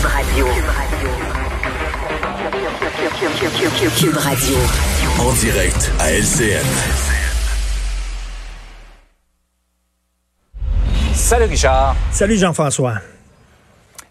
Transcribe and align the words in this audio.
Cube 0.00 0.08
Radio. 0.08 0.46
Cube 3.98 4.16
Radio. 4.16 4.56
En 5.20 5.30
direct 5.34 5.92
à 5.98 6.10
LCN. 6.12 6.64
Salut 11.12 11.44
Richard. 11.44 11.94
Salut 12.12 12.36
Jean-François. 12.38 12.94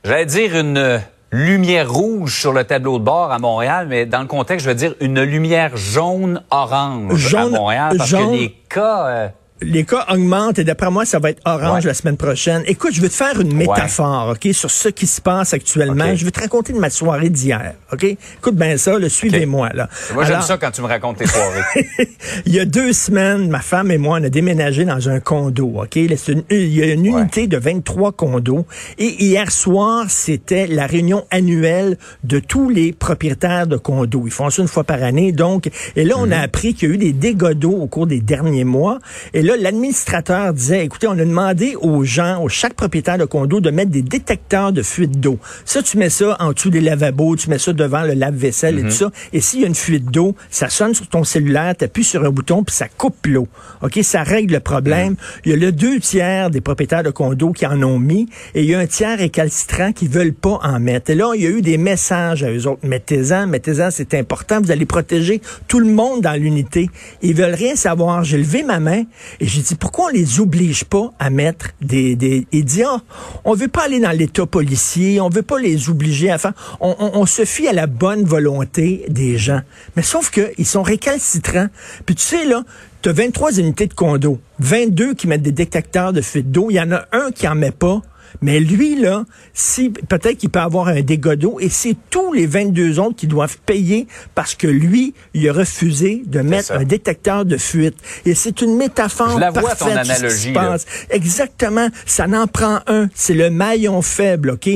J'allais 0.04 0.28
dire 0.28 0.56
une 0.56 1.02
lumière 1.32 1.92
rouge 1.92 2.40
sur 2.40 2.54
le 2.54 2.64
tableau 2.66 3.00
de 3.00 3.04
bord 3.04 3.32
à 3.32 3.40
Montréal, 3.40 3.88
mais 3.90 4.06
dans 4.06 4.22
le 4.22 4.28
contexte, 4.28 4.66
je 4.66 4.70
veux 4.70 4.76
dire 4.76 4.94
une 5.02 5.24
lumière 5.24 5.76
jaune-orange 5.76 7.34
à 7.34 7.48
Montréal 7.48 7.96
parce 7.98 8.10
jaune- 8.12 8.28
que 8.30 8.36
les 8.36 8.52
cas... 8.70 9.08
euh, 9.08 9.28
Les 9.62 9.84
cas 9.84 10.06
augmentent 10.10 10.58
et 10.60 10.64
d'après 10.64 10.90
moi, 10.90 11.06
ça 11.06 11.20
va 11.20 11.32
être 11.32 11.42
orange 11.46 11.84
Ouais. 11.84 11.88
la 11.90 11.94
semaine 11.94 12.16
prochaine. 12.18 12.64
Écoute, 12.66 12.94
je 12.94 13.02
veux 13.02 13.10
te 13.10 13.14
faire 13.14 13.40
une 13.42 13.54
métaphore, 13.54 14.30
OK, 14.34 14.54
sur 14.54 14.72
ce 14.72 14.88
qui 14.90 15.06
se 15.06 15.20
passe 15.20 15.54
actuellement. 15.54 16.16
Je 16.16 16.24
veux 16.26 16.32
te 16.32 16.40
raconter 16.40 16.72
de 16.74 16.80
ma 16.80 16.90
soirée 16.90 17.30
d'hier, 17.30 17.74
OK? 17.92 18.04
Écoute 18.04 18.56
bien 18.56 18.78
ça, 18.78 18.98
là, 18.98 19.10
suivez-moi, 19.10 19.70
là. 19.74 19.90
moi, 20.14 20.24
j'aime 20.24 20.42
ça 20.42 20.58
quand 20.58 20.72
tu 20.72 20.82
me 20.82 20.88
racontes 20.88 21.18
tes 21.18 21.28
soirées. 21.28 21.64
il 22.46 22.54
y 22.54 22.60
a 22.60 22.66
deux 22.66 22.94
semaines, 22.94 23.50
ma 23.50 23.60
femme 23.60 23.92
et 23.92 23.98
moi, 23.98 24.20
on 24.22 24.24
a 24.24 24.30
déménagé 24.30 24.86
dans 24.86 25.10
un 25.10 25.20
condo, 25.20 25.82
OK? 25.84 25.96
Une- 25.98 26.44
il 26.50 26.74
y 26.74 26.82
a 26.82 26.94
une 26.94 27.10
Ouais. 27.10 27.22
unité 27.22 27.48
de 27.48 27.58
23 27.58 28.12
condos. 28.14 28.66
Et 28.98 29.24
hier 29.24 29.52
soir, 29.52 30.06
c'était 30.10 30.68
la 30.68 30.86
réunion 30.88 31.26
annuelle 31.32 31.98
de 32.24 32.40
tous 32.40 32.70
les 32.70 32.94
propriétaires 32.94 33.68
de 33.68 33.78
condos. 33.78 34.24
Ils 34.26 34.32
font 34.32 34.50
ça 34.50 34.62
une 34.62 34.68
fois 34.68 34.84
par 34.84 35.04
année, 35.04 35.32
donc. 35.32 35.70
Et 35.96 36.04
là, 36.06 36.16
on 36.18 36.32
a 36.32 36.38
appris 36.38 36.74
qu'il 36.74 36.90
y 36.90 36.92
a 36.92 36.96
eu 36.96 36.98
des 36.98 37.14
dégâts 37.14 37.52
d'eau 37.54 37.72
au 37.74 37.88
cours 37.88 38.08
des 38.08 38.20
derniers 38.22 38.64
mois. 38.64 39.00
Et 39.34 39.42
là, 39.42 39.49
l'administrateur 39.54 40.54
disait, 40.54 40.86
écoutez, 40.86 41.08
on 41.08 41.14
a 41.14 41.26
demandé 41.26 41.76
aux 41.76 42.04
gens, 42.04 42.42
aux 42.42 42.50
chaque 42.50 42.74
propriétaire 42.74 43.18
de 43.18 43.26
condo, 43.26 43.60
de 43.60 43.70
mettre 43.70 43.92
des 43.92 44.02
détecteurs 44.02 44.72
de 44.72 44.82
fuite 44.82 45.20
d'eau. 45.20 45.40
Ça, 45.66 45.82
tu 45.82 45.98
mets 45.98 46.10
ça 46.10 46.36
en 46.40 46.52
dessous 46.52 46.70
des 46.70 46.82
lavabos, 46.82 47.36
tu 47.36 47.50
mets 47.50 47.60
ça 47.60 47.74
devant 47.74 48.04
le 48.04 48.14
lave-vaisselle 48.14 48.80
et 48.80 48.84
tout 48.84 48.92
ça. 48.92 49.12
Et 49.34 49.42
s'il 49.42 49.62
y 49.62 49.64
a 49.64 49.68
une 49.68 49.76
fuite 49.76 50.06
d'eau, 50.06 50.36
ça 50.50 50.70
sonne 50.70 50.94
sur 50.94 51.08
ton 51.08 51.24
cellulaire, 51.24 51.76
tu 51.78 51.86
appuies 51.86 52.04
sur 52.04 52.24
un 52.24 52.30
bouton, 52.30 52.64
puis 52.64 52.76
ça 52.76 52.88
coupe 52.88 53.26
l'eau. 53.28 53.48
OK, 53.82 54.00
ça 54.04 54.24
règle 54.24 54.54
le 54.54 54.60
problème. 54.60 55.16
Il 55.46 55.52
y 55.52 55.54
a 55.54 55.58
le 55.58 55.72
deux 55.72 56.00
tiers 56.00 56.50
des 56.50 56.62
propriétaires 56.62 57.04
de 57.04 57.12
condos 57.12 57.52
qui 57.52 57.66
en 57.66 57.82
ont 57.84 58.00
mis, 58.00 58.28
et 58.56 58.64
il 58.64 58.70
y 58.70 58.76
a 58.76 58.80
un 58.80 58.88
tiers 58.88 59.18
récalcitrant 59.18 59.92
qui 59.92 60.08
veulent 60.08 60.34
pas 60.34 60.60
en 60.64 60.80
mettre. 60.80 61.12
Et 61.12 61.16
là, 61.16 61.32
il 61.36 61.42
y 61.42 61.48
a 61.48 61.50
eu 61.50 61.62
des 61.62 61.78
messages 61.78 62.44
à 62.44 62.52
eux 62.52 62.68
autres. 62.68 62.82
Mettez-en, 62.84 63.48
mettez-en, 63.48 63.92
c'est 63.92 64.14
important. 64.14 64.62
Vous 64.62 64.72
allez 64.72 64.86
protéger 64.86 65.42
tout 65.68 65.80
le 65.80 65.92
monde 65.92 66.22
dans 66.22 66.34
l'unité. 66.34 66.90
Ils 67.22 67.36
veulent 67.36 67.56
rien 67.56 67.76
savoir. 67.76 68.24
J'ai 68.24 68.38
levé 68.38 68.64
ma 68.64 68.80
main 68.80 69.04
et 69.40 69.48
j'ai 69.48 69.62
dit, 69.62 69.76
pourquoi 69.76 70.06
on 70.06 70.10
les 70.10 70.40
oblige 70.40 70.84
pas 70.84 71.12
à 71.20 71.30
mettre 71.30 71.68
des... 71.82 72.16
des... 72.16 72.46
Il 72.52 72.66
dit, 72.66 72.84
ah, 72.84 73.02
on 73.46 73.54
veut 73.54 73.68
pas 73.70 73.84
aller 73.86 74.00
dans 74.00 74.12
l'état 74.12 74.46
policier, 74.46 75.22
on 75.22 75.30
veut 75.30 75.44
pas 75.44 75.60
les 75.60 75.90
obliger 75.90 76.30
à 76.30 76.38
faire... 76.38 76.54
On, 76.80 76.96
on- 77.00 77.26
se 77.26 77.46
fie 77.46 77.68
à 77.68 77.74
la 77.74 77.86
bonne 77.88 78.24
volonté 78.24 79.06
des 79.08 79.38
gens. 79.38 79.62
Mais 79.96 80.02
sauf 80.02 80.30
que 80.32 80.52
ils 80.58 80.66
sont 80.66 80.82
récalcitrants. 80.84 81.68
Puis 82.06 82.16
tu 82.16 82.24
sais, 82.24 82.44
là, 82.46 82.64
tu 83.02 83.10
as 83.10 83.14
23 83.14 83.60
unités 83.60 83.88
de 83.88 83.94
condo, 83.94 84.40
22 84.60 85.14
qui 85.14 85.28
mettent 85.28 85.44
des 85.44 85.52
détecteurs 85.52 86.12
de 86.12 86.22
fuite 86.22 86.52
d'eau, 86.52 86.68
il 86.70 86.76
y 86.76 86.82
en 86.82 86.92
a 86.92 87.06
un 87.12 87.32
qui 87.32 87.48
en 87.48 87.56
met 87.56 87.72
pas. 87.72 88.02
Mais 88.42 88.60
lui, 88.60 89.00
là, 89.00 89.26
si 89.54 89.90
peut-être 89.90 90.38
qu'il 90.38 90.50
peut 90.50 90.60
avoir 90.60 90.88
un 90.88 91.02
dégât 91.02 91.36
d'eau 91.36 91.58
et 91.60 91.70
c'est 91.70 91.96
tous 92.10 92.34
les 92.34 92.46
22 92.48 93.00
autres 93.00 93.16
qui 93.16 93.28
doivent 93.28 93.58
payer 93.66 94.08
parce 94.36 94.56
que 94.56 94.68
lui, 94.68 95.14
il 95.34 95.48
a 95.50 95.54
refusé 95.54 96.24
de 96.26 96.42
mettre 96.42 96.72
un 96.72 96.84
détecteur 96.84 97.46
de 97.46 97.58
fuite. 97.58 97.96
Et 98.26 98.36
c'est 98.36 98.62
une 98.62 98.76
métaphore 98.78 99.32
Je 99.36 99.40
la 99.40 99.52
vois, 99.52 99.62
parfaite 99.76 99.80
ton 99.80 99.86
de 99.88 99.92
ce 99.96 100.02
qui 100.02 100.08
se 100.08 100.14
analogie, 100.20 100.54
là. 100.54 100.62
passe. 100.72 100.86
Exactement. 101.10 101.88
Ça 102.06 102.28
n'en 102.28 102.48
prend 102.48 102.80
un. 102.88 103.08
C'est 103.14 103.34
le 103.34 103.50
maillon 103.50 104.02
faible, 104.02 104.52
OK? 104.52 104.70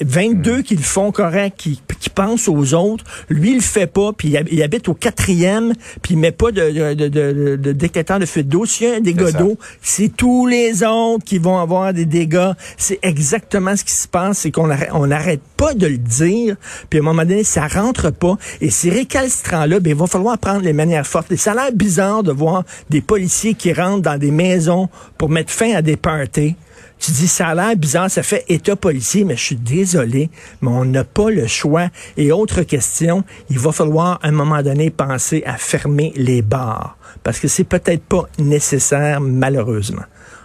22 0.00 0.58
Hmm. 0.58 0.62
qui 0.62 0.76
le 0.76 0.82
font 0.82 1.12
correct, 1.12 1.54
qui, 1.56 1.80
qui 2.00 2.10
pensent 2.10 2.48
aux 2.48 2.74
autres. 2.74 3.04
Lui, 3.28 3.50
il 3.50 3.56
le 3.56 3.60
fait 3.60 3.86
pas, 3.86 4.12
puis 4.12 4.28
il, 4.28 4.36
hab- 4.36 4.48
il 4.50 4.60
habite 4.62 4.88
au 4.88 4.94
quatrième, 4.94 5.74
puis 6.02 6.14
il 6.14 6.16
met 6.18 6.32
pas 6.32 6.50
de, 6.50 6.70
de, 6.70 6.94
de, 6.94 7.08
de- 7.08 7.56
de 7.56 7.72
détecteur 7.72 8.18
de 8.18 8.26
fuite 8.26 8.48
d'eau. 8.48 8.64
S'il 8.64 8.88
y 8.88 8.90
a 8.90 8.96
un 8.96 9.00
dégât 9.00 9.30
d'eau, 9.38 9.58
c'est 9.82 10.08
tous 10.16 10.46
les 10.46 10.82
autres 10.82 11.24
qui 11.24 11.38
vont 11.38 11.58
avoir 11.58 11.92
des 11.92 12.06
dégâts. 12.06 12.50
C'est 12.76 12.98
exactement 13.02 13.76
ce 13.76 13.84
qui 13.84 13.92
se 13.92 14.08
passe, 14.08 14.38
c'est 14.38 14.50
qu'on 14.50 14.70
arrête, 14.70 14.90
on 14.92 15.06
n'arrête 15.06 15.42
pas 15.56 15.74
de 15.74 15.86
le 15.86 15.98
dire, 15.98 16.56
puis 16.88 16.98
à 16.98 17.02
un 17.02 17.04
moment 17.04 17.22
donné, 17.24 17.44
ça 17.44 17.66
rentre 17.68 18.10
pas. 18.10 18.36
Et 18.60 18.70
ces 18.70 18.90
récalcitrants-là, 18.90 19.78
ben, 19.80 19.90
il 19.90 19.96
va 19.96 20.06
falloir 20.06 20.38
prendre 20.38 20.62
les 20.62 20.72
manières 20.72 21.06
fortes. 21.06 21.30
Et 21.32 21.36
ça 21.36 21.52
a 21.52 21.54
l'air 21.54 21.72
bizarre 21.72 22.22
de 22.22 22.32
voir 22.32 22.64
des 22.88 23.02
policiers 23.02 23.54
qui 23.54 23.72
rentrent 23.72 24.02
dans 24.02 24.18
des 24.18 24.30
maisons 24.30 24.88
pour 25.18 25.28
mettre 25.28 25.52
fin 25.52 25.74
à 25.74 25.82
des 25.82 25.96
parties. 25.96 26.56
Tu 27.00 27.12
dis, 27.12 27.28
ça 27.28 27.48
a 27.48 27.54
l'air 27.54 27.74
bizarre, 27.76 28.10
ça 28.10 28.22
fait 28.22 28.44
état 28.48 28.76
policier, 28.76 29.24
mais 29.24 29.34
je 29.36 29.42
suis 29.42 29.56
désolé, 29.56 30.30
mais 30.60 30.68
on 30.70 30.84
n'a 30.84 31.02
pas 31.04 31.30
le 31.30 31.46
choix. 31.46 31.88
Et 32.18 32.30
autre 32.30 32.62
question, 32.62 33.24
il 33.48 33.58
va 33.58 33.72
falloir 33.72 34.18
à 34.22 34.28
un 34.28 34.32
moment 34.32 34.62
donné 34.62 34.90
penser 34.90 35.42
à 35.46 35.56
fermer 35.56 36.12
les 36.14 36.42
bars, 36.42 36.98
parce 37.22 37.38
que 37.40 37.48
c'est 37.48 37.64
peut-être 37.64 38.02
pas 38.04 38.24
nécessaire, 38.38 39.20
malheureusement. 39.22 40.02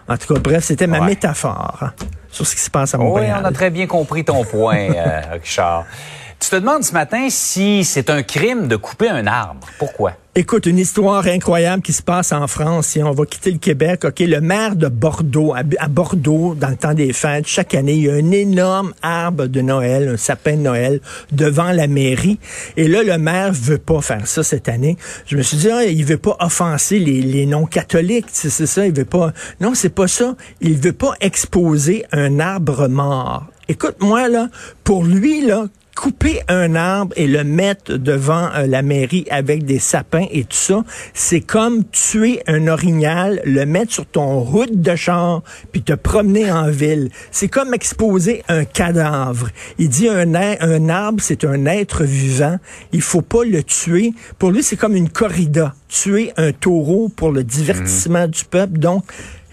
En 0.07 0.15
tout 0.17 0.33
cas, 0.33 0.39
bref, 0.39 0.63
c'était 0.63 0.87
ma 0.87 0.99
Ouais. 1.01 1.07
métaphore 1.07 1.77
hein, 1.81 1.91
sur 2.31 2.47
ce 2.47 2.55
qui 2.55 2.61
se 2.61 2.69
passe 2.69 2.93
à 2.95 2.99
oui, 2.99 3.03
Montréal. 3.05 3.39
on 3.41 3.45
a 3.45 3.51
très 3.51 3.69
bien 3.69 3.85
compris 3.87 4.23
ton 4.23 4.45
point, 4.45 4.77
euh, 4.95 5.21
Richard. 5.33 5.85
Tu 6.45 6.51
te 6.51 6.57
demandes 6.57 6.83
ce 6.83 6.93
matin 6.93 7.25
si 7.31 7.83
c'est 7.83 8.11
un 8.11 8.21
crime 8.21 8.67
de 8.67 8.75
couper 8.75 9.09
un 9.09 9.25
arbre. 9.25 9.67
Pourquoi? 9.79 10.13
Écoute, 10.35 10.67
une 10.67 10.77
histoire 10.77 11.25
incroyable 11.25 11.81
qui 11.81 11.91
se 11.91 12.03
passe 12.03 12.31
en 12.33 12.45
France. 12.45 12.85
Si 12.85 13.01
on 13.01 13.13
va 13.13 13.25
quitter 13.25 13.49
le 13.49 13.57
Québec, 13.57 14.05
OK, 14.05 14.19
le 14.19 14.41
maire 14.41 14.75
de 14.75 14.87
Bordeaux, 14.87 15.55
à, 15.55 15.87
Bordeaux, 15.87 16.53
dans 16.53 16.69
le 16.69 16.75
temps 16.75 16.93
des 16.93 17.13
fêtes, 17.13 17.47
chaque 17.47 17.73
année, 17.73 17.93
il 17.93 18.03
y 18.03 18.09
a 18.11 18.13
un 18.13 18.29
énorme 18.29 18.93
arbre 19.01 19.47
de 19.47 19.59
Noël, 19.61 20.07
un 20.07 20.17
sapin 20.17 20.55
de 20.55 20.61
Noël, 20.61 20.99
devant 21.31 21.71
la 21.71 21.87
mairie. 21.87 22.37
Et 22.77 22.87
là, 22.87 23.01
le 23.01 23.17
maire 23.17 23.51
veut 23.51 23.79
pas 23.79 24.01
faire 24.01 24.27
ça 24.27 24.43
cette 24.43 24.69
année. 24.69 24.97
Je 25.25 25.37
me 25.37 25.41
suis 25.41 25.57
dit, 25.57 25.71
ah, 25.71 25.83
il 25.83 26.05
veut 26.05 26.19
pas 26.19 26.37
offenser 26.39 26.99
les, 26.99 27.23
les 27.23 27.47
non-catholiques, 27.47 28.27
c'est 28.31 28.51
ça, 28.51 28.85
il 28.85 28.93
veut 28.93 29.03
pas... 29.03 29.33
Non, 29.61 29.73
c'est 29.73 29.89
pas 29.89 30.07
ça. 30.07 30.35
Il 30.61 30.77
veut 30.77 30.93
pas 30.93 31.13
exposer 31.21 32.05
un 32.11 32.39
arbre 32.39 32.87
mort. 32.87 33.47
Écoute, 33.67 33.95
moi, 33.99 34.29
là, 34.29 34.49
pour 34.83 35.03
lui, 35.03 35.43
là, 35.43 35.65
couper 35.95 36.41
un 36.49 36.75
arbre 36.75 37.13
et 37.15 37.25
le 37.25 37.43
mettre 37.43 37.93
devant 37.93 38.49
euh, 38.53 38.67
la 38.67 38.81
mairie 38.81 39.25
avec 39.31 39.63
des 39.63 39.79
sapins 39.79 40.25
et 40.29 40.43
tout 40.43 40.57
ça, 40.57 40.83
c'est 41.13 41.39
comme 41.39 41.85
tuer 41.85 42.41
un 42.47 42.67
orignal, 42.67 43.41
le 43.45 43.65
mettre 43.65 43.93
sur 43.93 44.05
ton 44.05 44.41
route 44.41 44.81
de 44.81 44.95
char, 44.95 45.41
puis 45.71 45.81
te 45.81 45.93
promener 45.93 46.51
en 46.51 46.69
ville. 46.69 47.09
C'est 47.31 47.47
comme 47.47 47.73
exposer 47.73 48.43
un 48.49 48.65
cadavre. 48.65 49.49
Il 49.77 49.89
dit 49.89 50.09
un, 50.09 50.35
un 50.35 50.89
arbre, 50.89 51.21
c'est 51.21 51.45
un 51.45 51.65
être 51.65 52.03
vivant. 52.03 52.57
Il 52.91 53.01
faut 53.01 53.21
pas 53.21 53.43
le 53.45 53.63
tuer. 53.63 54.13
Pour 54.37 54.51
lui, 54.51 54.63
c'est 54.63 54.75
comme 54.75 54.95
une 54.95 55.09
corrida. 55.09 55.73
Tuer 55.87 56.33
un 56.35 56.51
taureau 56.51 57.09
pour 57.09 57.31
le 57.31 57.43
divertissement 57.43 58.27
du 58.27 58.43
peuple. 58.43 58.79
Donc, 58.79 59.05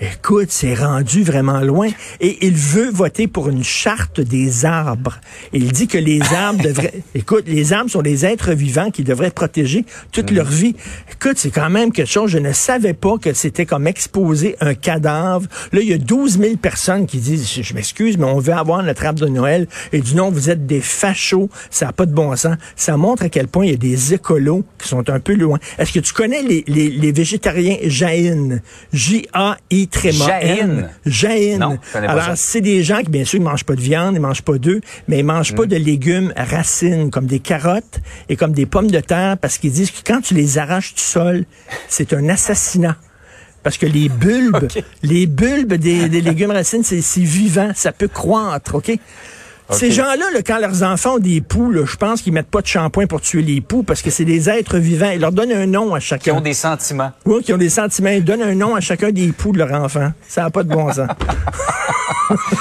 Écoute, 0.03 0.49
c'est 0.51 0.75
rendu 0.75 1.23
vraiment 1.23 1.61
loin. 1.61 1.89
Et 2.21 2.45
il 2.45 2.55
veut 2.55 2.91
voter 2.91 3.29
pour 3.29 3.49
une 3.49 3.63
charte 3.63 4.21
des 4.21 4.65
arbres. 4.65 5.21
Il 5.53 5.71
dit 5.71 5.87
que 5.87 5.97
les 5.97 6.21
arbres 6.21 6.61
devraient... 6.65 6.93
Écoute, 7.15 7.45
les 7.47 7.73
arbres 7.73 7.89
sont 7.89 8.03
des 8.03 8.27
êtres 8.27 8.51
vivants 8.51 8.91
qui 8.91 9.05
devraient 9.05 9.29
être 9.29 9.35
protégés 9.35 9.85
toute 10.11 10.33
leur 10.33 10.47
vie. 10.47 10.75
Écoute, 11.13 11.35
c'est 11.37 11.53
quand 11.53 11.71
même 11.71 11.93
quelque 11.93 12.11
chose. 12.11 12.33
Je 12.33 12.39
ne 12.39 12.53
savais 12.53 12.95
pas 12.95 13.17
que 13.17 13.33
c'était 13.33 13.65
comme 13.65 13.87
exposer 13.87 14.57
un 14.61 14.75
cadavre. 14.75 15.47
Là, 15.71 15.81
il 15.81 15.89
y 15.89 15.93
a 15.93 15.99
12 15.99 16.41
000 16.41 16.57
personnes 16.57 17.07
qui 17.07 17.19
disent, 17.19 17.49
je, 17.49 17.63
je 17.63 17.73
m'excuse, 17.73 18.19
mais 18.19 18.25
on 18.25 18.41
veut 18.41 18.55
avoir 18.55 18.83
notre 18.83 19.07
arbre 19.07 19.21
de 19.21 19.29
Noël. 19.29 19.69
Et 19.93 20.01
du 20.01 20.17
non, 20.17 20.33
vous 20.33 20.51
êtes 20.51 20.67
des 20.67 20.81
fachos. 20.81 21.49
Ça 21.71 21.87
n'a 21.87 21.93
pas 21.93 22.07
de 22.07 22.13
bon 22.13 22.35
sens. 22.35 22.57
Ça 22.75 22.97
montre 22.97 23.23
à 23.23 23.29
quel 23.29 23.47
point 23.47 23.67
il 23.67 23.71
y 23.71 23.75
a 23.75 23.77
des 23.77 24.15
écolos 24.15 24.65
qui 24.81 24.89
sont 24.89 25.09
un 25.09 25.21
peu 25.21 25.35
loin. 25.35 25.61
Est-ce 25.79 25.93
que 25.93 26.01
tu 26.01 26.13
connais 26.13 26.43
les, 26.43 26.65
les, 26.67 26.89
les 26.89 27.13
végétariens 27.13 27.77
jaïnes? 27.85 28.63
J-A-I 28.93 29.89
tréma. 29.93 30.25
Non, 31.59 31.79
connais 31.93 32.07
pas 32.07 32.13
Alors, 32.13 32.37
c'est 32.37 32.61
des 32.61 32.83
gens 32.83 32.99
qui, 33.03 33.11
bien 33.11 33.25
sûr, 33.25 33.39
ils 33.39 33.43
mangent 33.45 33.65
pas 33.65 33.77
de 33.77 33.81
viande, 33.81 34.15
ils 34.17 34.21
mangent 34.21 34.43
pas 34.43 34.59
d'œufs, 34.59 34.81
mais 35.07 35.21
ils 35.21 35.25
mangent 35.25 35.53
Mm. 35.53 35.57
pas 35.57 35.67
de 35.67 35.77
légumes 35.77 36.33
racines, 36.37 37.11
comme 37.11 37.27
des 37.27 37.39
carottes 37.39 38.01
et 38.29 38.37
comme 38.37 38.53
des 38.53 38.67
pommes 38.67 38.91
de 38.91 39.01
terre, 39.01 39.37
parce 39.39 39.59
qu'ils 39.59 39.73
disent 39.73 39.91
que 39.93 40.01
quand 40.05 40.21
tu 40.21 40.35
les 40.35 40.59
arraches 40.59 40.95
du 40.95 41.03
sol, 41.03 41.45
c'est 41.89 42.13
un 42.13 42.29
assassinat. 42.29 42.97
Parce 43.63 43.79
que 43.79 43.87
les 43.87 44.09
bulbes, 44.09 44.67
les 45.05 45.27
bulbes 45.27 45.75
des, 45.75 46.09
des 46.09 46.21
légumes 46.21 46.51
racines, 46.51 46.83
c'est 46.83 47.01
vivant, 47.21 47.71
ça 47.77 47.93
peut 47.93 48.09
croître, 48.09 48.75
OK? 48.75 48.91
Ces 49.71 49.91
gens-là, 49.91 50.17
là, 50.35 50.41
quand 50.47 50.59
leurs 50.59 50.83
enfants 50.83 51.15
ont 51.15 51.19
des 51.19 51.41
poux, 51.41 51.71
là, 51.71 51.85
je 51.87 51.97
pense 51.97 52.21
qu'ils 52.21 52.33
mettent 52.33 52.51
pas 52.51 52.61
de 52.61 52.67
shampoing 52.67 53.07
pour 53.07 53.21
tuer 53.23 53.43
les 53.43 53.61
poux 53.61 53.83
parce 53.83 54.03
que 54.03 54.11
c'est 54.11 54.25
des 54.27 54.51
êtres 54.51 54.77
vivants. 54.79 55.11
Ils 55.15 55.21
leur 55.21 55.33
donnent 55.33 55.53
un 55.53 55.67
nom 55.67 55.95
à 55.95 56.01
Qui 56.01 56.07
chacun. 56.07 56.35
ont 56.35 56.41
des 56.41 56.53
sentiments. 56.55 57.13
Oui, 57.25 57.43
qui 57.43 57.53
ont 57.55 57.59
des 57.59 57.71
sentiments. 57.71 58.11
Ils 58.11 58.25
donnent 58.25 58.43
un 58.43 58.55
nom 58.55 58.75
à 58.75 58.81
chacun 58.81 59.11
des 59.13 59.29
poux 59.33 59.53
de 59.53 59.59
leur 59.59 59.73
enfant. 59.73 60.13
Ça 60.29 60.43
n'a 60.43 60.51
pas 60.51 60.63
de 60.63 60.69
bon 60.69 60.93
sens. 60.93 61.09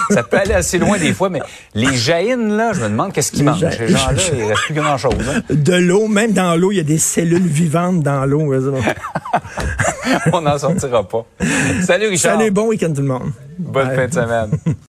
Ça 0.09 0.24
peut 0.24 0.38
aller 0.38 0.53
assez 0.53 0.77
loin 0.77 0.98
des 0.98 1.13
fois, 1.13 1.30
mais 1.30 1.42
les 1.75 1.95
jaïnes, 1.95 2.56
là, 2.57 2.71
je 2.74 2.81
me 2.81 2.89
demande 2.89 3.13
qu'est-ce 3.13 3.31
qu'ils 3.31 3.45
mangent. 3.45 3.59
ja- 3.59 3.71
Ces 3.71 3.88
gens-là, 3.88 4.21
il 4.33 4.44
reste 4.44 4.62
plus 4.65 4.74
grand-chose. 4.74 5.13
hein. 5.33 5.42
De 5.50 5.74
l'eau, 5.75 6.07
même 6.07 6.33
dans 6.33 6.56
l'eau, 6.56 6.71
il 6.71 6.77
y 6.77 6.81
a 6.81 6.83
des 6.83 6.98
cellules 6.98 7.48
vivantes 7.48 8.01
dans 8.01 8.25
l'eau. 8.25 8.53
On 10.33 10.42
n'en 10.42 10.57
sortira 10.57 11.07
pas. 11.07 11.25
Salut, 11.86 12.07
Richard. 12.07 12.38
Salut, 12.38 12.51
bon 12.51 12.68
week-end 12.68 12.92
tout 12.94 13.01
le 13.01 13.07
monde. 13.07 13.31
Bonne 13.57 13.88
Bye. 13.88 13.95
fin 13.95 14.07
de 14.07 14.13
semaine. 14.13 14.50